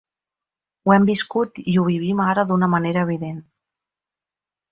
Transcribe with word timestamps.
Ho 0.85 0.93
hem 0.95 1.03
viscut 1.09 1.59
i 1.73 1.75
ho 1.75 1.83
vivim 1.89 2.23
ara 2.27 2.45
d’una 2.53 2.71
manera 2.75 3.05
evident. 3.09 3.39